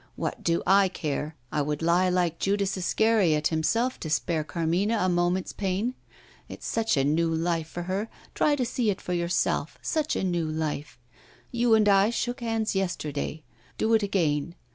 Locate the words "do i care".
0.43-1.35